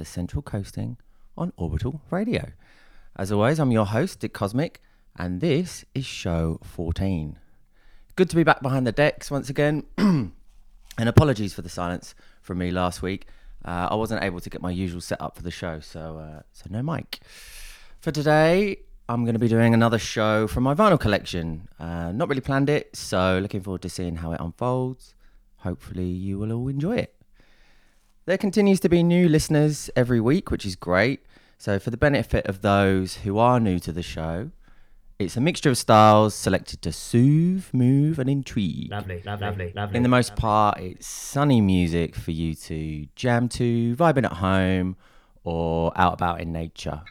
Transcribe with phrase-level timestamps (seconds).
[0.00, 0.96] to Central Coasting
[1.36, 2.52] on Orbital Radio.
[3.16, 4.80] As always, I'm your host, Dick Cosmic,
[5.14, 7.38] and this is show 14.
[8.16, 10.32] Good to be back behind the decks once again, and
[10.98, 13.26] apologies for the silence from me last week.
[13.62, 16.64] Uh, I wasn't able to get my usual setup for the show, so uh, so
[16.70, 17.20] no mic.
[18.00, 21.68] For today, I'm going to be doing another show from my vinyl collection.
[21.78, 25.14] Uh, not really planned it, so looking forward to seeing how it unfolds.
[25.58, 27.19] Hopefully, you will all enjoy it.
[28.30, 31.26] There continues to be new listeners every week, which is great.
[31.58, 34.52] So, for the benefit of those who are new to the show,
[35.18, 38.88] it's a mixture of styles selected to soothe, move, and intrigue.
[38.88, 39.96] Lovely, lovely, lovely, lovely.
[39.96, 44.94] In the most part, it's sunny music for you to jam to, vibing at home,
[45.42, 47.02] or out about in nature.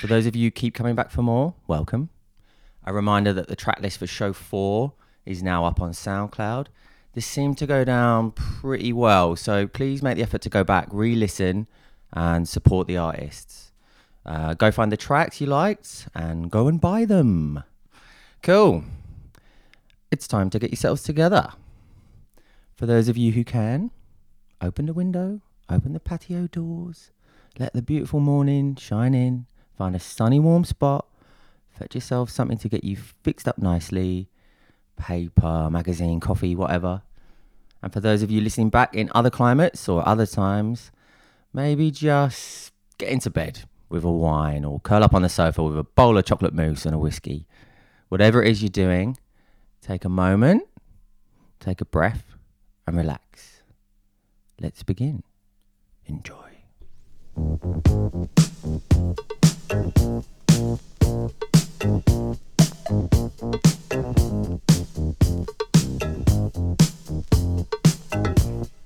[0.00, 2.08] For those of you who keep coming back for more, welcome.
[2.86, 4.94] A reminder that the track list for show four
[5.26, 6.68] is now up on SoundCloud.
[7.14, 10.88] This seemed to go down pretty well, so please make the effort to go back,
[10.90, 11.68] re listen,
[12.10, 13.72] and support the artists.
[14.24, 17.64] Uh, go find the tracks you liked and go and buy them.
[18.42, 18.84] Cool.
[20.10, 21.50] It's time to get yourselves together.
[22.76, 23.90] For those of you who can,
[24.62, 27.10] open the window, open the patio doors,
[27.58, 29.46] let the beautiful morning shine in,
[29.76, 31.06] find a sunny, warm spot,
[31.78, 34.28] fetch yourself something to get you fixed up nicely
[34.96, 37.02] paper, magazine, coffee, whatever.
[37.82, 40.92] And for those of you listening back in other climates or other times,
[41.52, 45.76] maybe just get into bed with a wine or curl up on the sofa with
[45.76, 47.46] a bowl of chocolate mousse and a whiskey.
[48.08, 49.18] Whatever it is you're doing,
[49.80, 50.64] take a moment,
[51.60, 52.36] take a breath,
[52.86, 53.62] and relax.
[54.60, 55.22] Let's begin.
[56.06, 56.36] Enjoy.
[62.88, 63.08] I'm
[68.12, 68.81] ready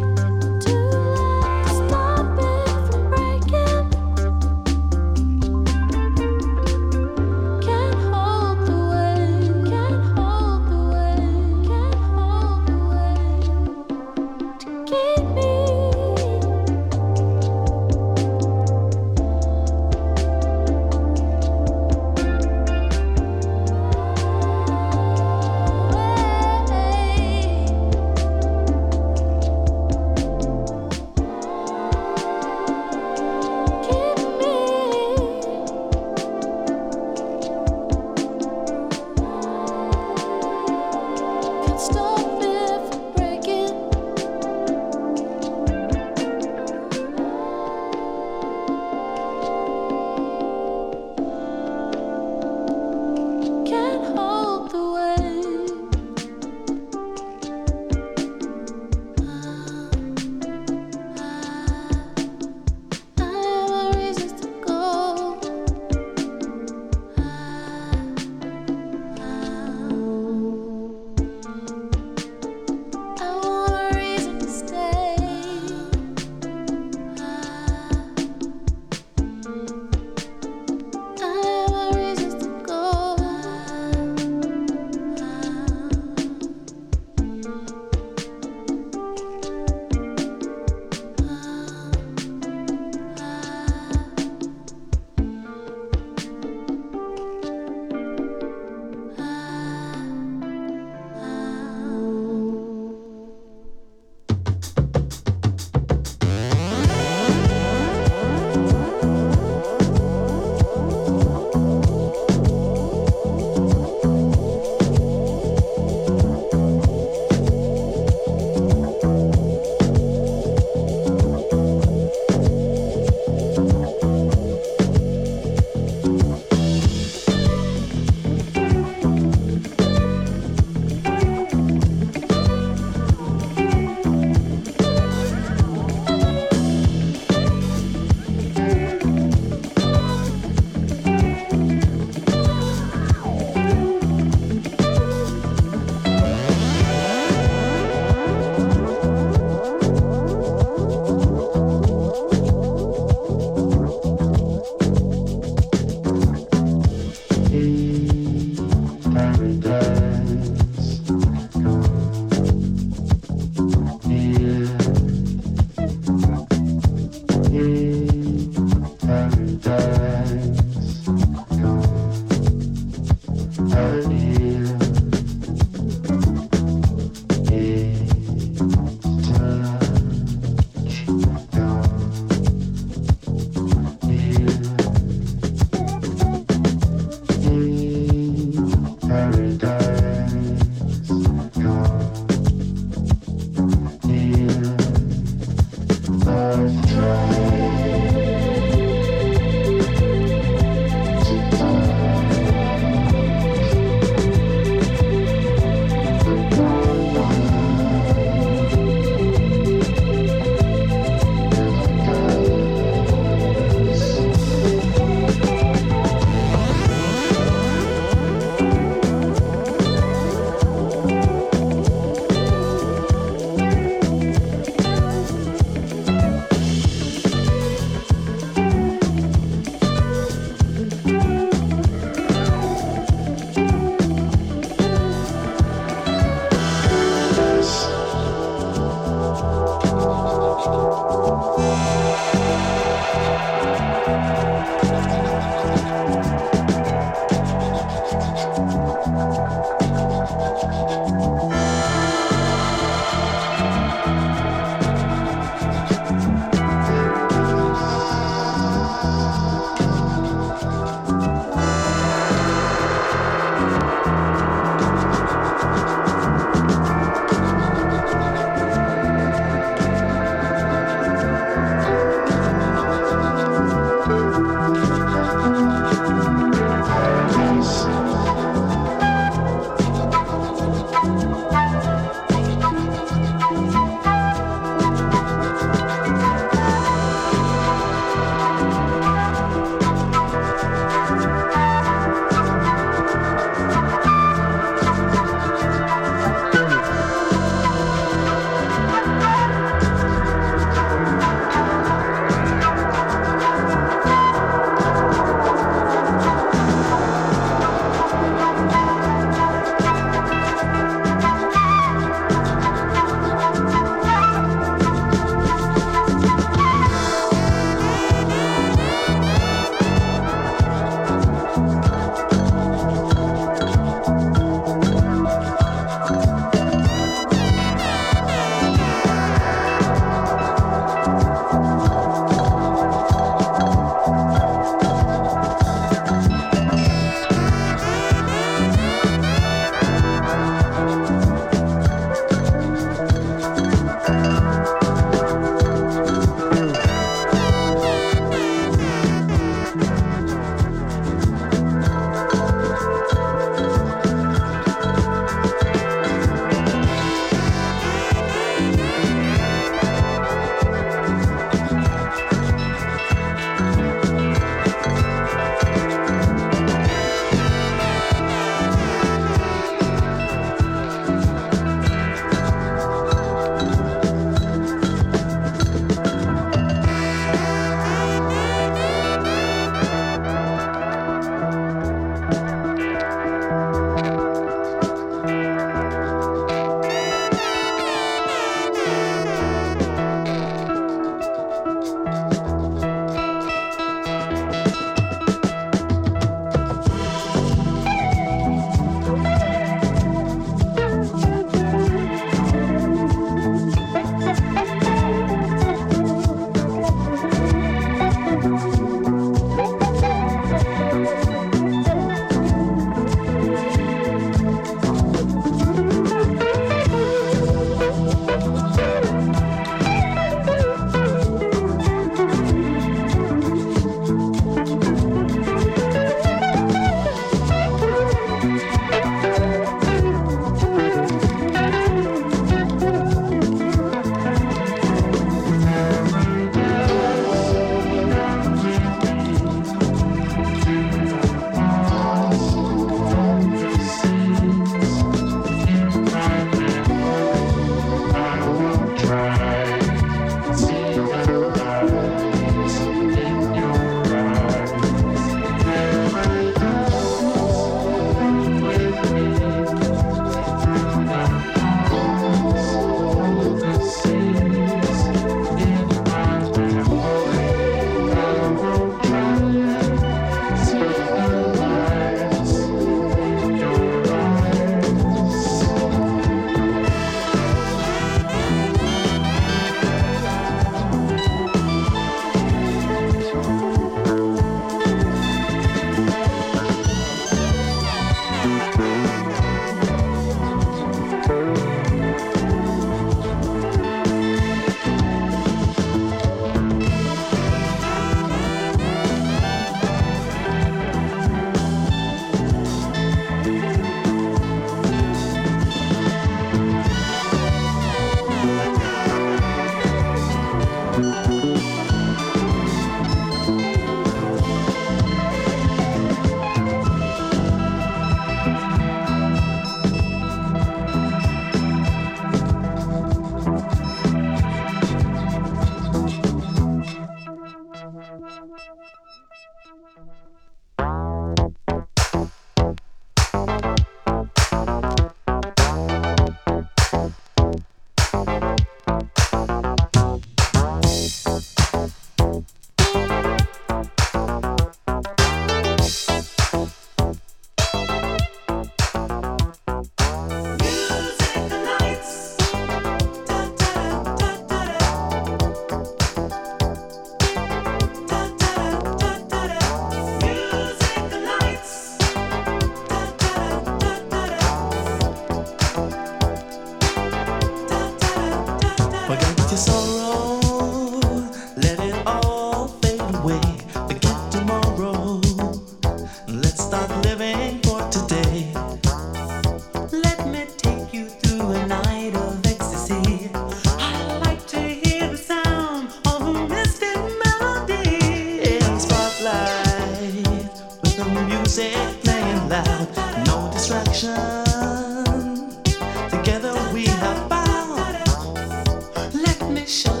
[599.71, 600.00] show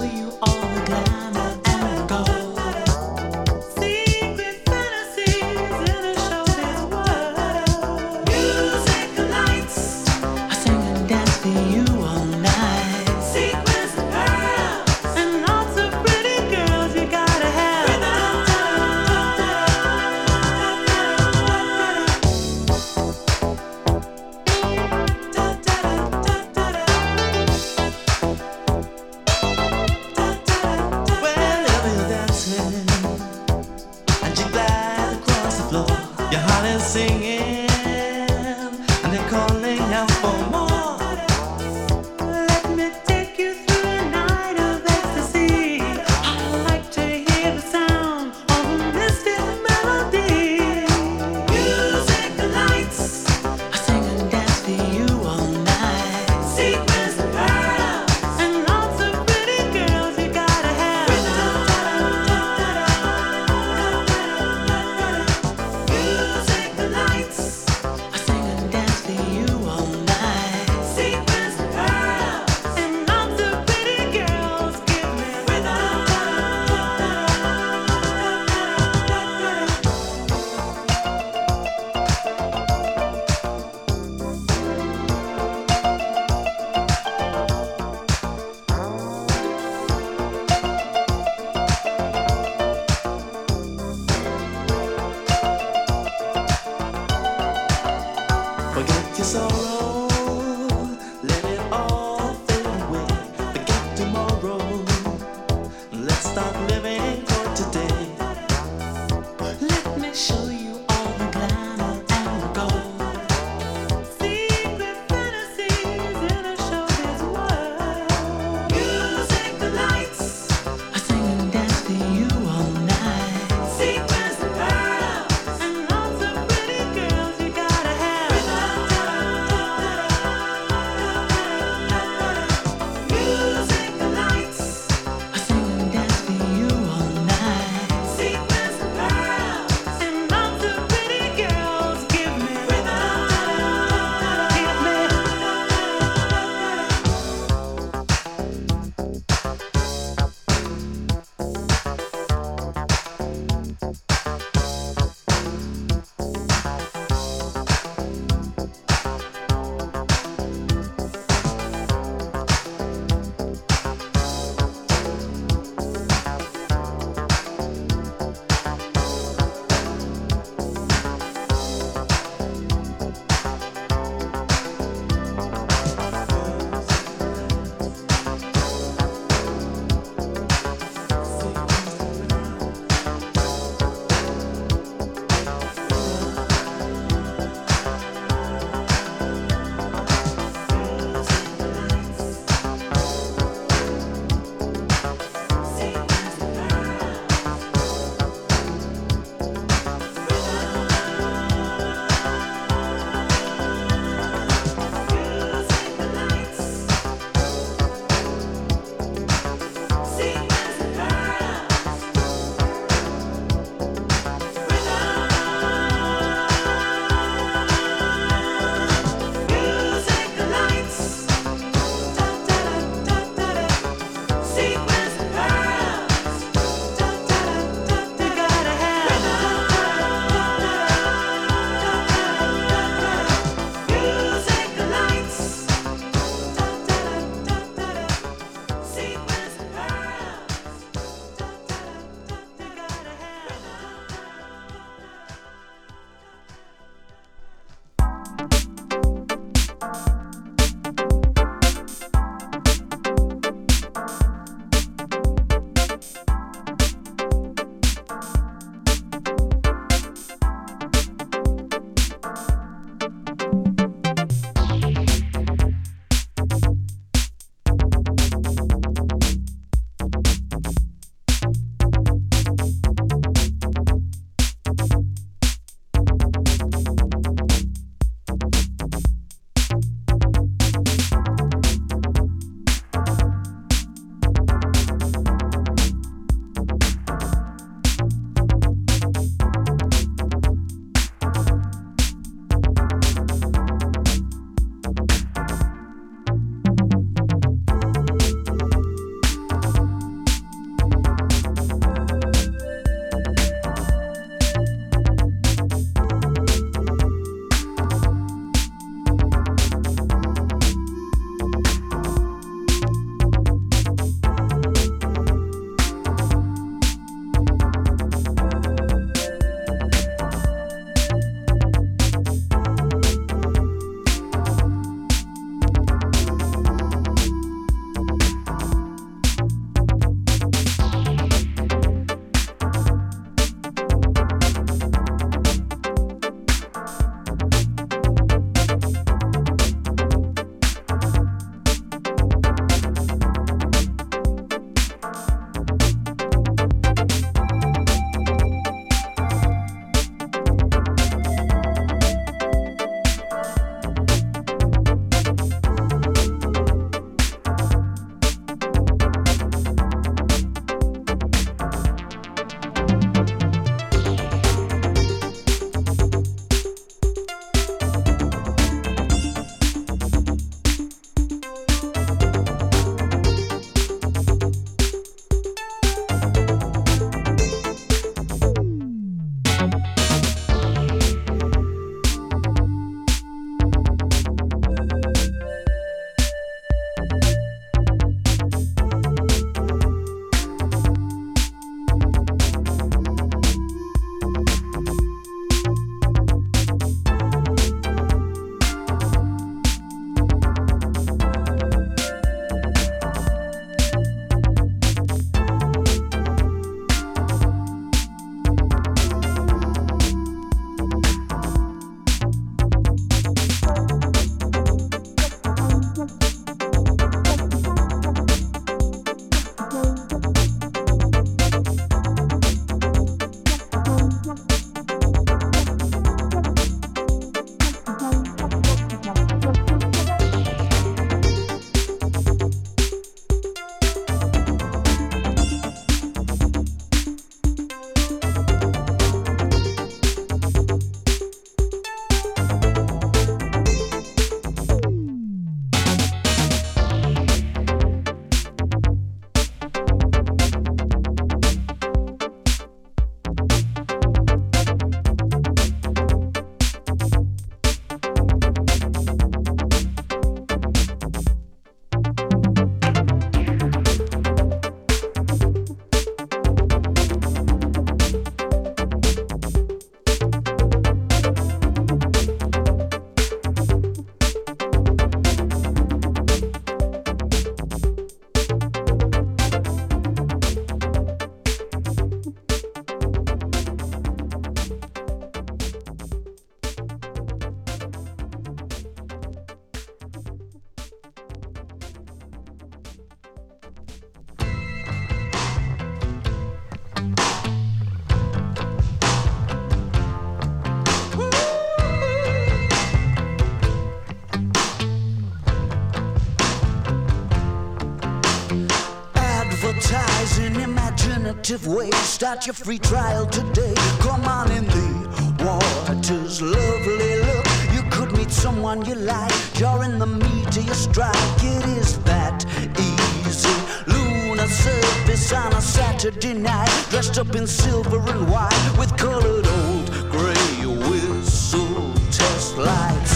[512.21, 513.73] Start your free trial today.
[513.99, 517.45] Come on in the waters, lovely look.
[517.73, 519.33] You could meet someone you like.
[519.59, 521.15] You're in the meat of your strike.
[521.41, 522.45] It is that
[522.77, 523.49] easy.
[523.87, 529.89] Lunar surface on a Saturday night, dressed up in silver and white with colored old
[530.11, 533.10] gray whistle test lights.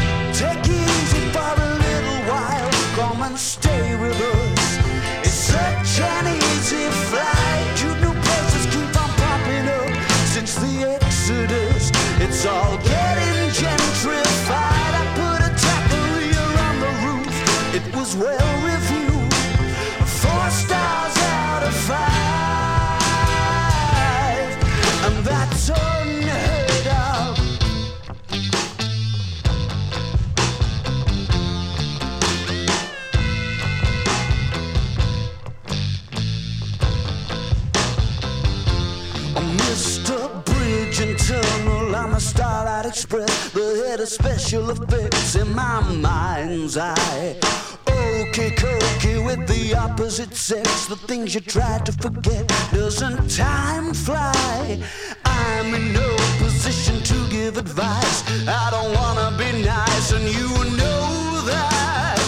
[43.95, 47.39] The of special effects in my mind's eye.
[47.87, 52.45] Okay, cokey with the opposite sex, the things you try to forget.
[52.73, 54.83] Doesn't time fly?
[55.23, 58.23] I'm in no position to give advice.
[58.45, 62.19] I don't wanna be nice, and you know that.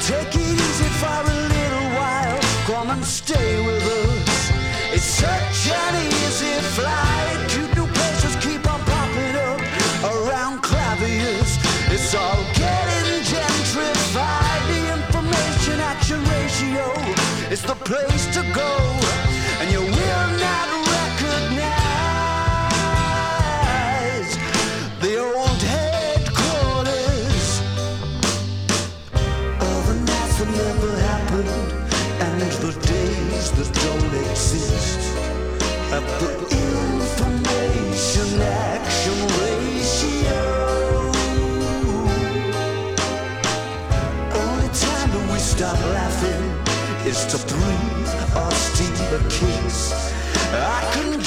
[0.00, 4.50] Take it easy for a little while, come and stay with us.
[4.94, 7.07] It's such an easy flight.
[12.10, 12.14] It's
[12.58, 14.62] getting gentrified.
[14.72, 16.88] The information action ratio
[17.50, 18.97] is the place to go,
[47.08, 48.08] is to breathe
[48.52, 50.12] steal a kiss.
[50.52, 51.17] I can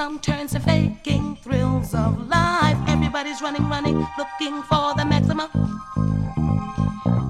[0.00, 2.78] some turns and faking thrills of life.
[2.88, 5.50] Everybody's running, running, looking for the maximum.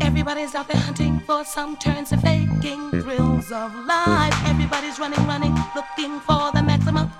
[0.00, 4.32] Everybody's out there hunting for some turns and faking thrills of life.
[4.46, 7.10] Everybody's running, running, looking for the maximum.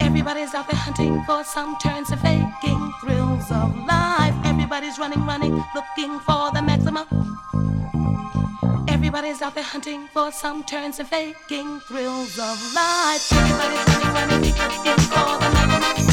[0.00, 2.01] Everybody's out there hunting for some turns
[9.52, 13.30] out there hunting for some turns and faking thrills of life.
[13.32, 16.11] Everybody's running, running, looking for the maximum.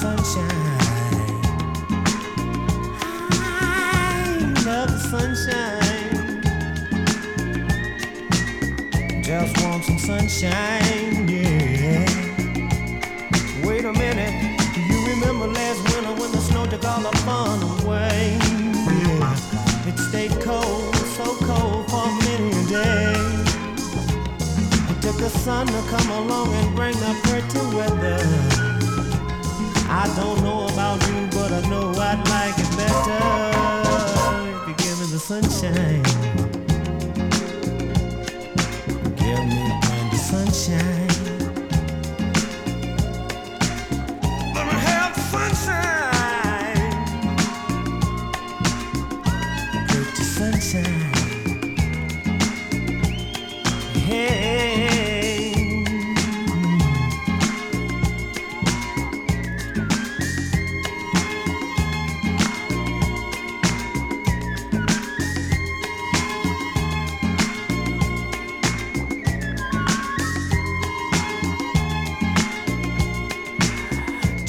[0.00, 0.49] 放下。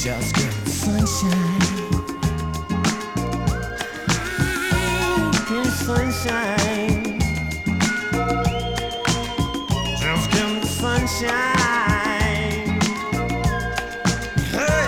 [0.04, 1.60] just good sunshine.
[5.48, 7.20] Good sunshine.
[10.00, 11.42] Just good sunshine.
[14.50, 14.88] Hey.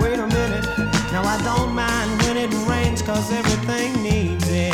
[0.00, 0.66] Wait a minute.
[1.12, 2.50] Now I don't mind when it
[3.06, 4.72] cause everything needs it.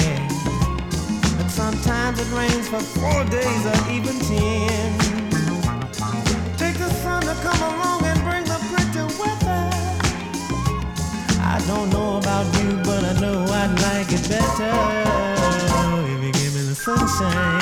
[1.36, 5.01] But sometimes it rains for four days or even ten.
[11.75, 14.73] don't know about you, but I know I'd like it better
[16.12, 17.61] if you give me the sunshine.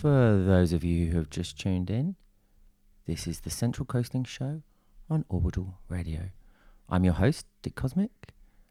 [0.00, 2.14] For those of you who have just tuned in,
[3.08, 4.62] this is the Central Coasting Show
[5.10, 6.30] on Orbital Radio.
[6.88, 8.12] I'm your host, Dick Cosmic,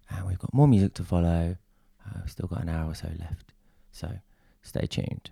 [0.10, 1.58] and we've got more music to follow.
[2.06, 3.52] Uh, we've still got an hour or so left,
[3.92, 4.20] so
[4.62, 5.32] stay tuned.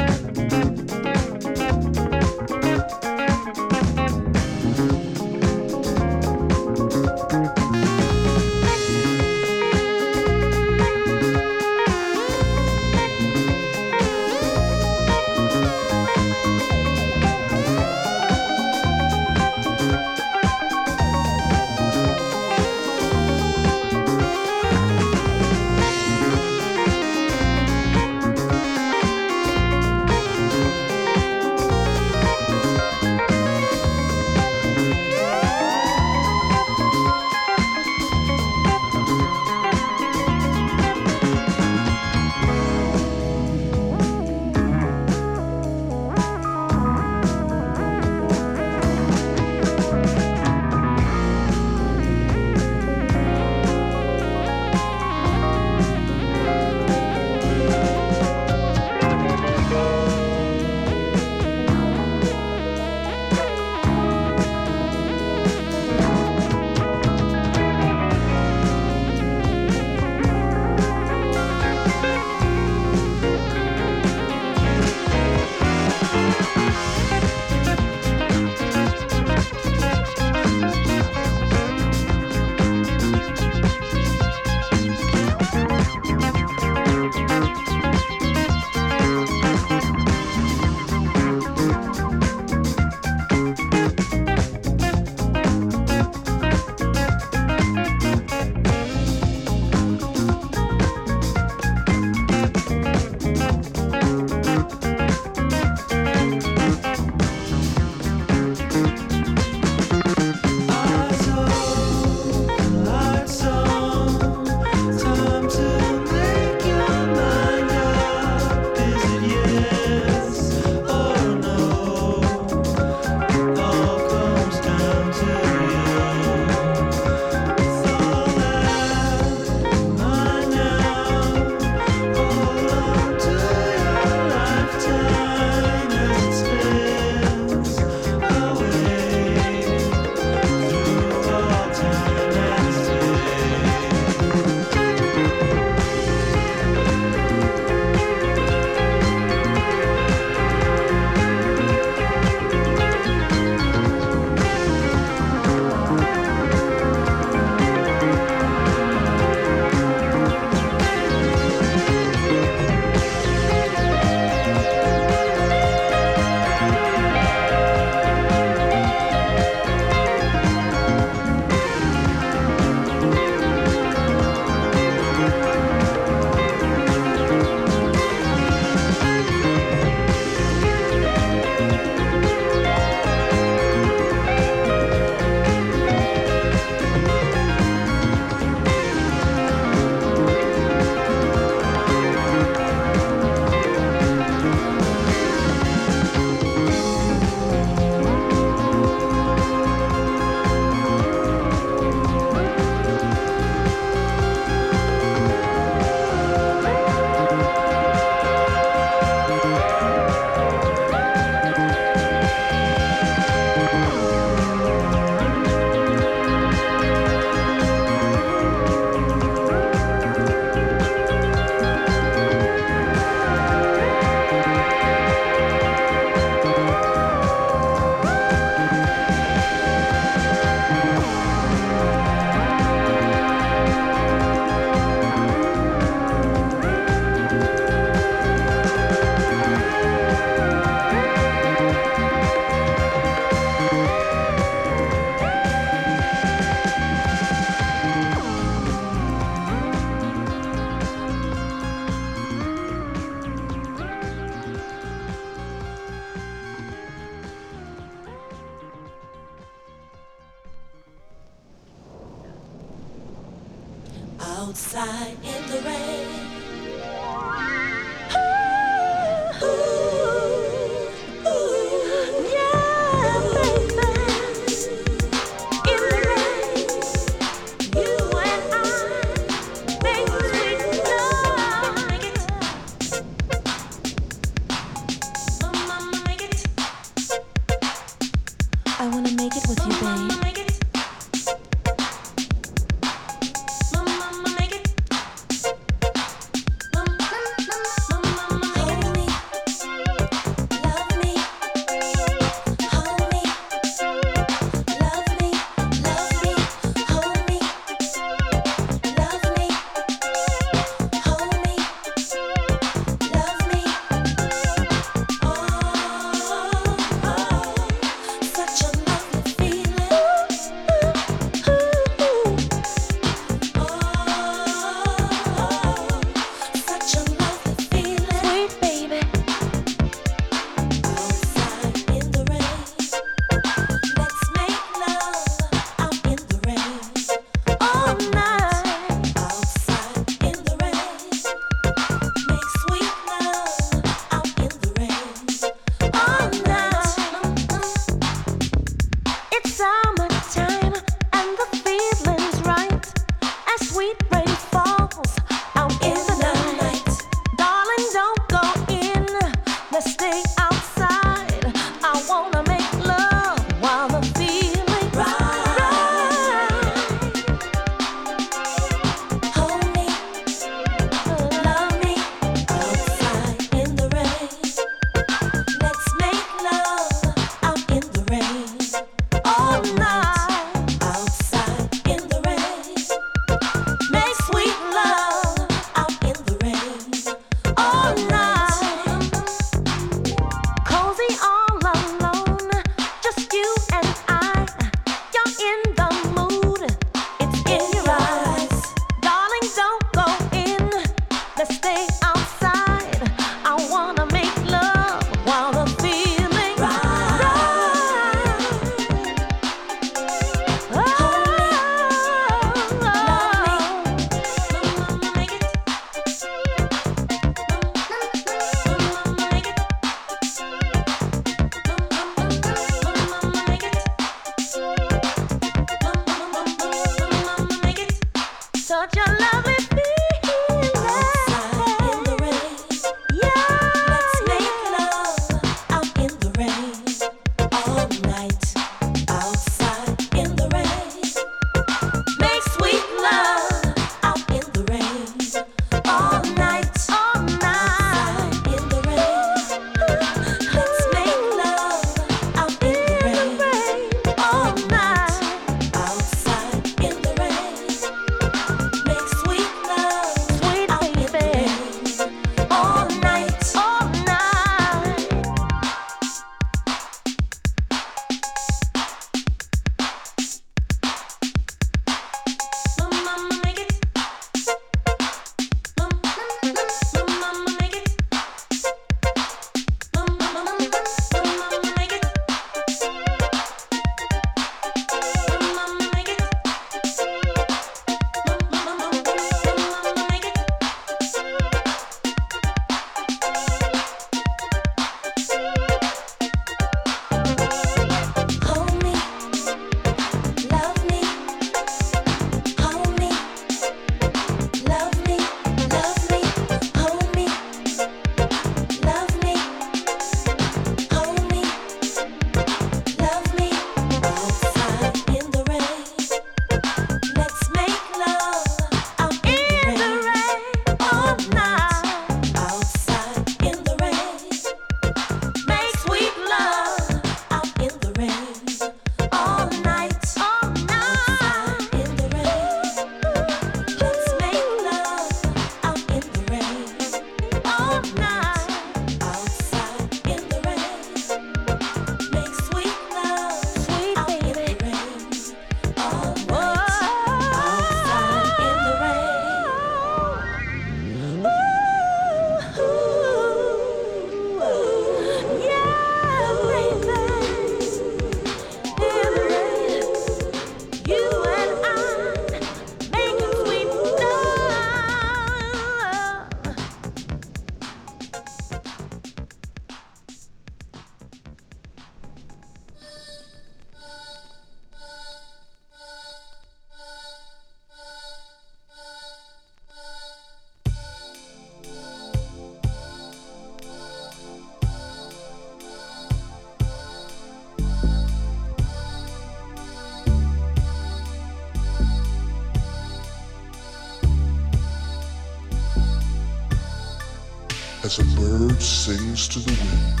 [598.60, 600.00] Sings to the wind,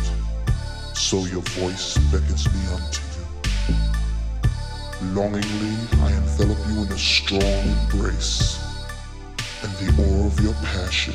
[0.96, 3.24] so your voice beckons me unto you.
[5.14, 8.58] Longingly, I envelop you in a strong embrace,
[9.62, 11.14] and the aura of your passion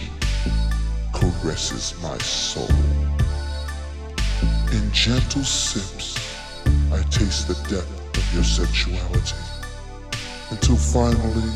[1.14, 2.70] caresses my soul.
[4.72, 6.16] In gentle sips,
[6.92, 9.36] I taste the depth of your sensuality,
[10.52, 11.52] until finally,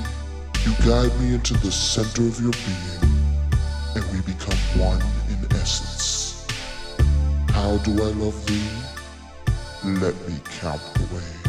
[0.66, 3.12] you guide me into the center of your being,
[3.95, 5.02] and we become one
[5.66, 6.46] essence.
[7.50, 8.70] How do I love thee?
[9.84, 11.44] Let me count the ways.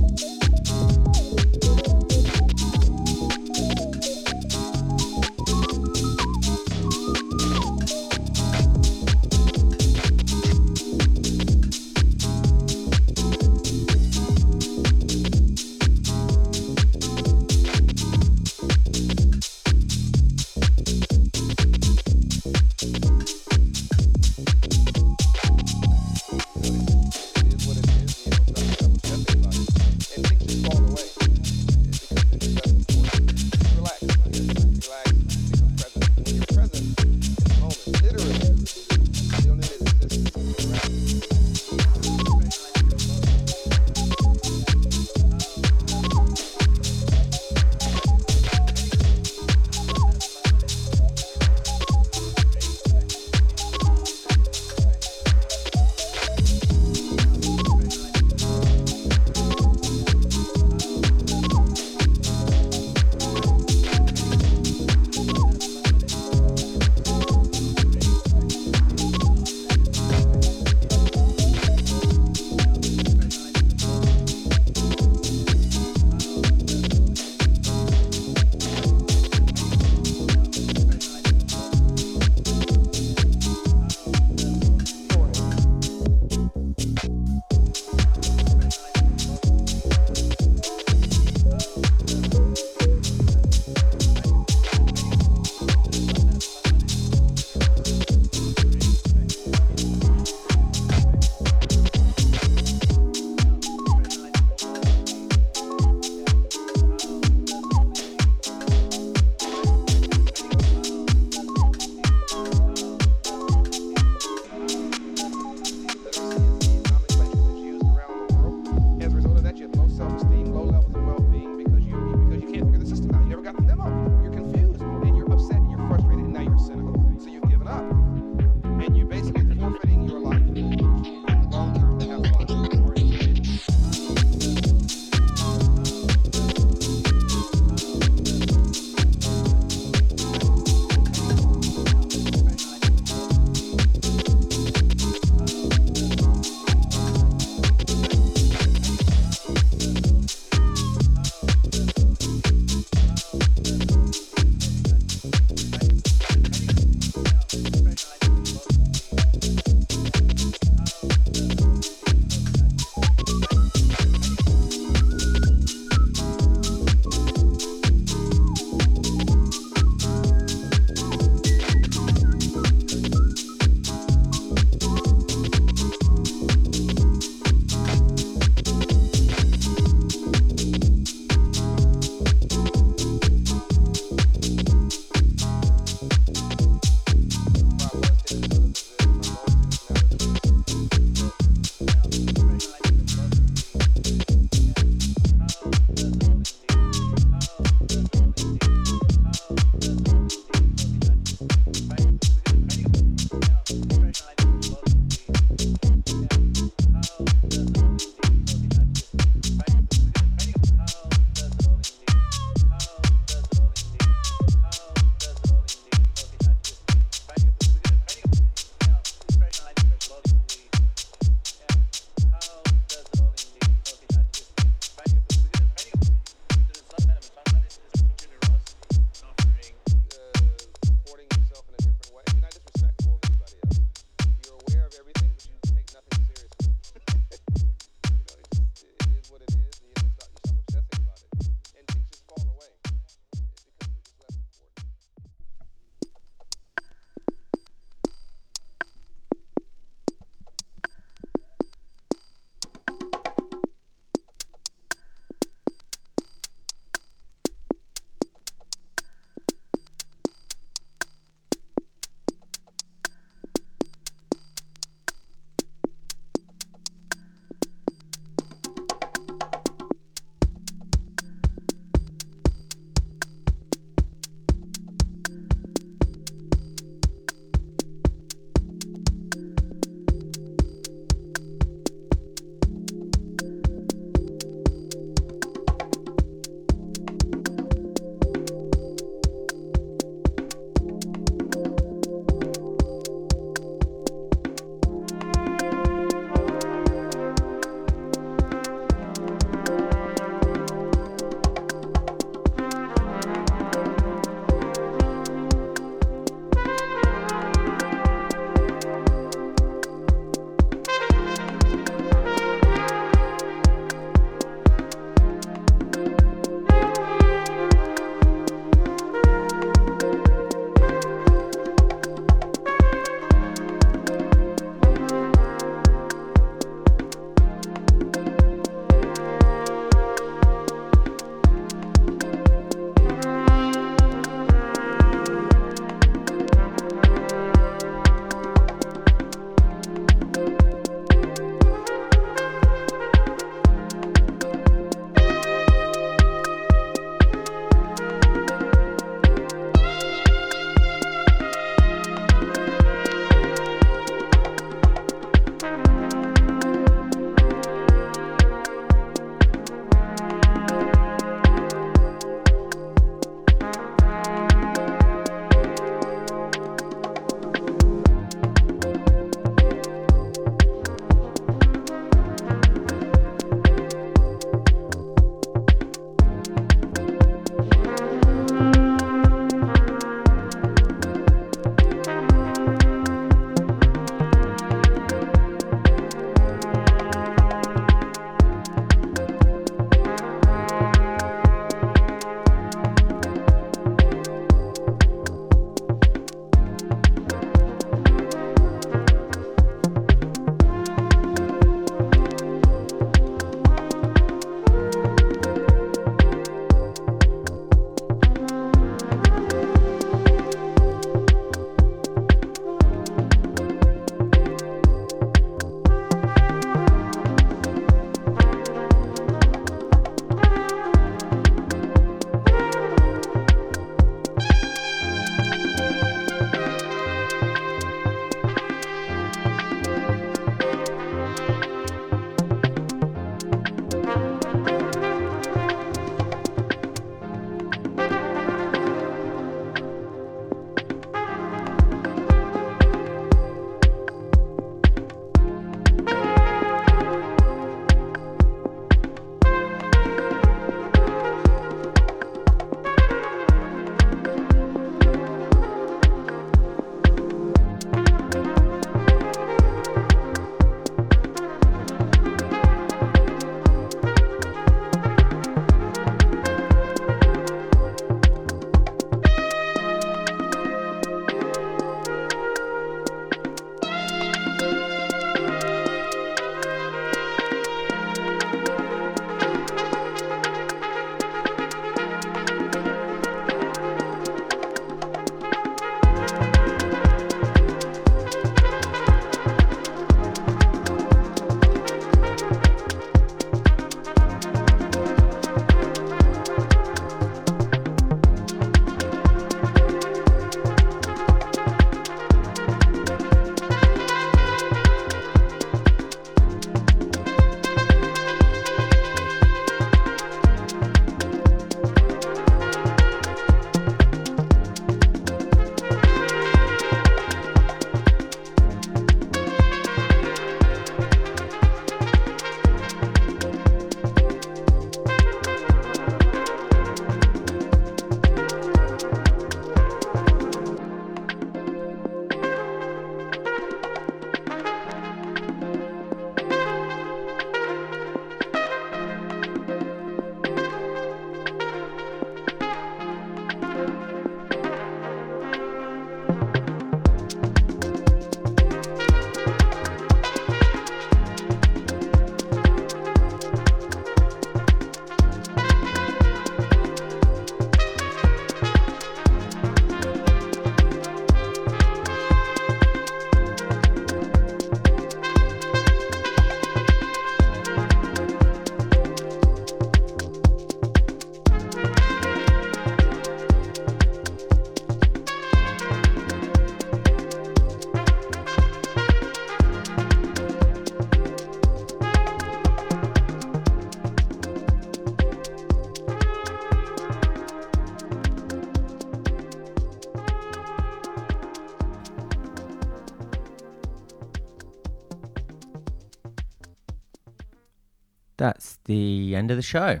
[598.90, 600.00] The end of the show.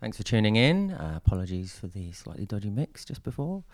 [0.00, 0.92] Thanks for tuning in.
[0.92, 3.64] Uh, apologies for the slightly dodgy mix just before.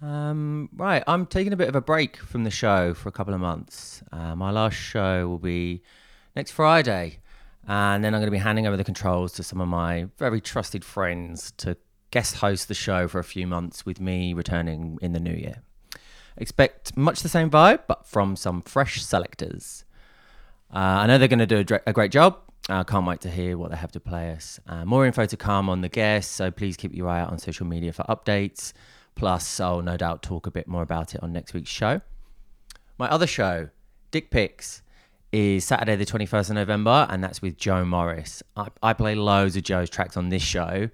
[0.00, 3.34] Um, right, I'm taking a bit of a break from the show for a couple
[3.34, 4.04] of months.
[4.12, 5.82] Uh, my last show will be
[6.36, 7.18] next Friday,
[7.66, 10.40] and then I'm going to be handing over the controls to some of my very
[10.40, 11.76] trusted friends to
[12.12, 15.64] guest host the show for a few months with me returning in the new year.
[16.36, 19.84] Expect much the same vibe, but from some fresh selectors.
[20.72, 22.38] Uh, I know they're going to do a, dra- a great job.
[22.68, 24.60] I can't wait to hear what they have to play us.
[24.66, 27.38] Uh, more info to come on the guests, so please keep your eye out on
[27.38, 28.74] social media for updates.
[29.14, 32.00] Plus, I'll no doubt talk a bit more about it on next week's show.
[32.98, 33.70] My other show,
[34.10, 34.82] Dick Picks,
[35.32, 38.42] is Saturday, the 21st of November, and that's with Joe Morris.
[38.56, 40.88] I, I play loads of Joe's tracks on this show.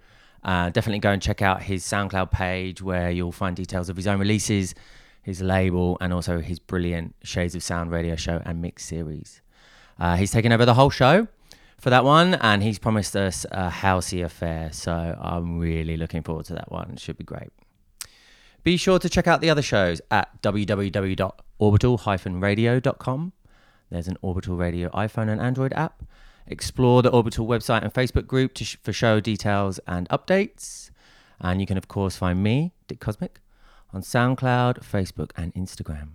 [0.44, 4.06] Uh, definitely go and check out his SoundCloud page where you'll find details of his
[4.06, 4.74] own releases,
[5.22, 9.40] his label, and also his brilliant Shades of Sound radio show and mix series.
[9.98, 11.28] Uh, he's taken over the whole show
[11.84, 14.72] for that one, and he's promised us a housey affair.
[14.72, 16.96] So I'm really looking forward to that one.
[16.96, 17.50] Should be great.
[18.62, 23.32] Be sure to check out the other shows at www.orbital-radio.com.
[23.90, 26.02] There's an Orbital Radio iPhone and Android app.
[26.46, 30.88] Explore the Orbital website and Facebook group sh- for show details and updates.
[31.38, 33.42] And you can, of course, find me, Dick Cosmic,
[33.92, 36.12] on SoundCloud, Facebook, and Instagram.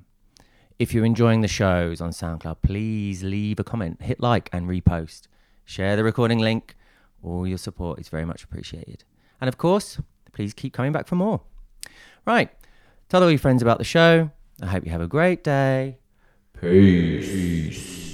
[0.80, 5.28] If you're enjoying the shows on SoundCloud, please leave a comment, hit like, and repost.
[5.70, 6.76] Share the recording link.
[7.22, 9.04] All your support is very much appreciated.
[9.40, 10.02] And of course,
[10.32, 11.41] please keep coming back for more.
[12.26, 12.50] Right.
[13.08, 14.32] Tell all your friends about the show.
[14.64, 16.00] I hope you have a great day.
[16.60, 18.00] Peace.
[18.00, 18.09] Thank